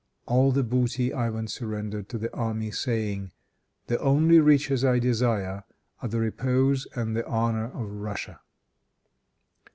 [0.25, 3.33] All the booty Ivan surrendered to the army, saying,
[3.85, 5.63] "The only riches I desire,
[6.01, 8.41] are the repose and the honor of Russia."